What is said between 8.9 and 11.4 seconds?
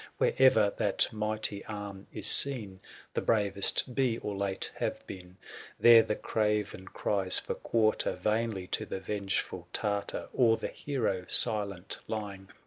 vengeful Tartar; 795 Or the hero,